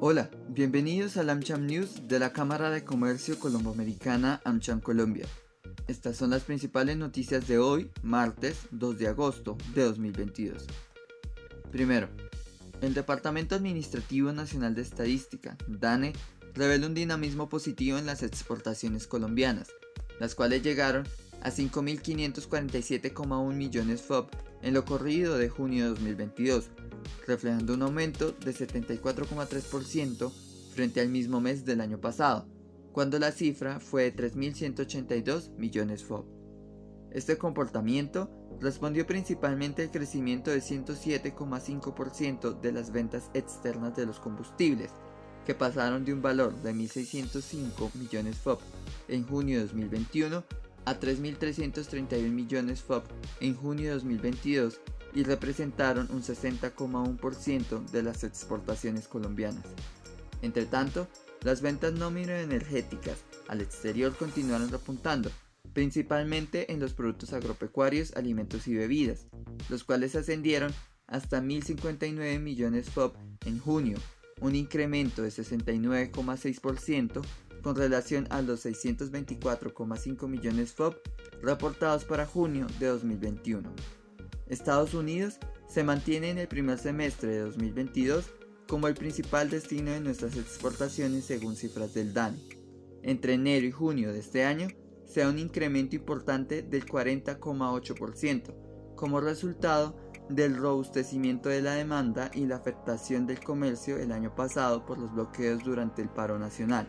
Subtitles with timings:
[0.00, 5.26] Hola, bienvenidos al AmCham News de la Cámara de Comercio Colomboamericana AmCham Colombia.
[5.88, 10.64] Estas son las principales noticias de hoy, martes 2 de agosto de 2022.
[11.72, 12.08] Primero,
[12.80, 16.12] el Departamento Administrativo Nacional de Estadística, DANE,
[16.54, 19.66] revela un dinamismo positivo en las exportaciones colombianas,
[20.20, 21.08] las cuales llegaron
[21.42, 24.28] a 5.547,1 millones FOB
[24.62, 26.70] en lo corrido de junio de 2022,
[27.26, 30.32] reflejando un aumento de 74,3%
[30.72, 32.46] frente al mismo mes del año pasado,
[32.92, 36.26] cuando la cifra fue de 3.182 millones FOB.
[37.10, 44.90] Este comportamiento respondió principalmente al crecimiento de 107,5% de las ventas externas de los combustibles,
[45.46, 48.58] que pasaron de un valor de 1.605 millones FOB
[49.08, 50.44] en junio de 2021
[50.88, 53.02] a 3.331 millones FOB
[53.40, 54.80] en junio de 2022
[55.14, 59.64] y representaron un 60,1% de las exportaciones colombianas.
[60.40, 61.06] Entre tanto,
[61.42, 63.18] las ventas no energéticas
[63.48, 65.30] al exterior continuaron repuntando,
[65.74, 69.26] principalmente en los productos agropecuarios, alimentos y bebidas,
[69.68, 70.72] los cuales ascendieron
[71.06, 73.12] hasta 1.059 millones FOB
[73.44, 73.98] en junio,
[74.40, 77.22] un incremento de 69,6%
[77.62, 80.96] con relación a los 624,5 millones FOB
[81.42, 83.70] reportados para junio de 2021.
[84.48, 88.24] Estados Unidos se mantiene en el primer semestre de 2022
[88.68, 92.38] como el principal destino de nuestras exportaciones según cifras del DANE.
[93.02, 94.68] Entre enero y junio de este año
[95.04, 99.96] se da un incremento importante del 40,8% como resultado
[100.28, 105.12] del robustecimiento de la demanda y la afectación del comercio el año pasado por los
[105.12, 106.86] bloqueos durante el paro nacional.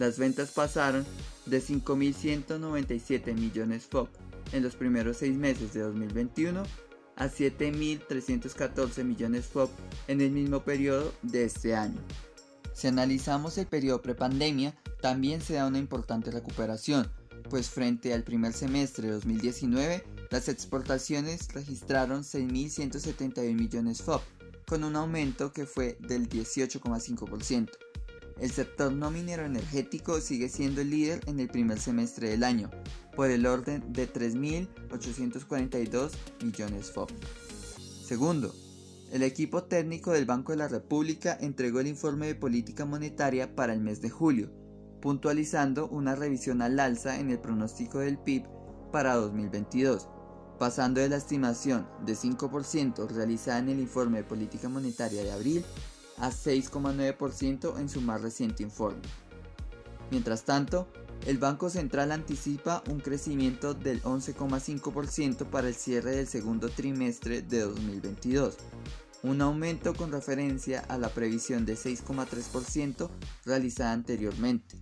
[0.00, 1.04] Las ventas pasaron
[1.44, 4.08] de 5.197 millones FOB
[4.52, 6.62] en los primeros seis meses de 2021
[7.16, 9.68] a 7.314 millones FOB
[10.08, 12.00] en el mismo periodo de este año.
[12.72, 17.12] Si analizamos el periodo prepandemia, también se da una importante recuperación,
[17.50, 24.22] pues frente al primer semestre de 2019, las exportaciones registraron 6.171 millones FOB,
[24.66, 27.89] con un aumento que fue del 18,5%.
[28.40, 32.70] El sector no minero energético sigue siendo el líder en el primer semestre del año,
[33.14, 36.10] por el orden de 3.842
[36.42, 37.10] millones FOB.
[38.02, 38.54] Segundo,
[39.12, 43.74] el equipo técnico del Banco de la República entregó el informe de política monetaria para
[43.74, 44.50] el mes de julio,
[45.02, 48.46] puntualizando una revisión al alza en el pronóstico del PIB
[48.90, 50.08] para 2022,
[50.58, 55.64] pasando de la estimación de 5% realizada en el informe de política monetaria de abril
[56.20, 59.02] a 6,9% en su más reciente informe.
[60.10, 60.88] Mientras tanto,
[61.26, 67.60] el Banco Central anticipa un crecimiento del 11,5% para el cierre del segundo trimestre de
[67.60, 68.56] 2022,
[69.22, 73.10] un aumento con referencia a la previsión de 6,3%
[73.44, 74.78] realizada anteriormente.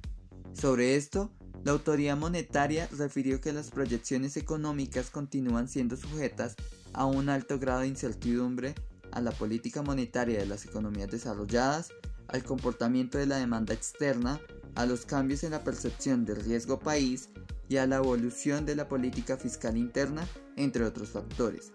[0.53, 1.33] Sobre esto,
[1.65, 6.55] la autoridad monetaria refirió que las proyecciones económicas continúan siendo sujetas
[6.93, 8.75] a un alto grado de incertidumbre
[9.13, 11.91] a la política monetaria de las economías desarrolladas,
[12.29, 14.41] al comportamiento de la demanda externa,
[14.75, 17.31] a los cambios en la percepción del riesgo país
[17.69, 20.27] y a la evolución de la política fiscal interna,
[20.57, 21.73] entre otros factores.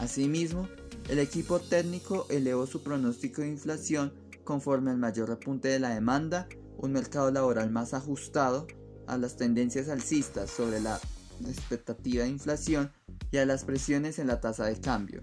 [0.00, 0.68] Asimismo,
[1.08, 4.12] el equipo técnico elevó su pronóstico de inflación
[4.44, 8.66] conforme al mayor repunte de la demanda, un mercado laboral más ajustado
[9.06, 10.98] a las tendencias alcistas sobre la
[11.46, 12.92] expectativa de inflación
[13.30, 15.22] y a las presiones en la tasa de cambio.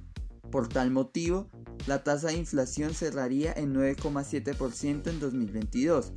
[0.51, 1.50] Por tal motivo,
[1.88, 6.12] la tasa de inflación cerraría en 9,7% en 2022,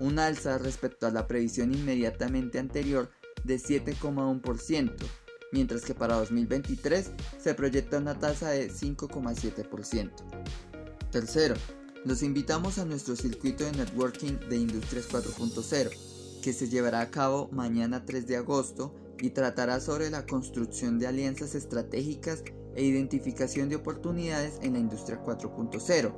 [0.00, 3.10] un alza respecto a la previsión inmediatamente anterior
[3.44, 4.94] de 7,1%,
[5.52, 10.10] mientras que para 2023 se proyecta una tasa de 5,7%.
[11.10, 11.56] Tercero,
[12.04, 17.48] los invitamos a nuestro circuito de networking de Industrias 4.0, que se llevará a cabo
[17.52, 22.42] mañana 3 de agosto y tratará sobre la construcción de alianzas estratégicas
[22.74, 26.12] e identificación de oportunidades en la industria 4.0,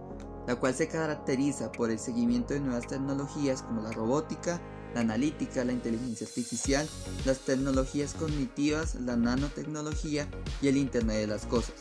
[0.47, 4.61] la cual se caracteriza por el seguimiento de nuevas tecnologías como la robótica,
[4.95, 6.87] la analítica, la inteligencia artificial,
[7.25, 10.29] las tecnologías cognitivas, la nanotecnología
[10.61, 11.75] y el Internet de las Cosas.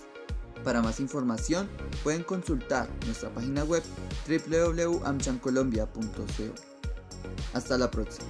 [0.64, 1.70] Para más información
[2.04, 3.84] pueden consultar nuestra página web
[4.28, 6.44] www.amchancolombia.co.
[7.54, 8.28] Hasta la próxima.